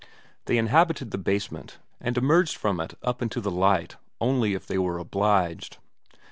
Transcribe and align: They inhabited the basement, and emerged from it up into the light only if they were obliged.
They 0.45 0.57
inhabited 0.57 1.11
the 1.11 1.19
basement, 1.19 1.77
and 1.99 2.17
emerged 2.17 2.55
from 2.57 2.79
it 2.79 2.95
up 3.03 3.21
into 3.21 3.39
the 3.39 3.51
light 3.51 3.97
only 4.19 4.55
if 4.55 4.65
they 4.65 4.79
were 4.79 4.97
obliged. 4.97 5.77